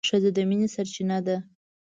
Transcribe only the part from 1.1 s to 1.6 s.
ده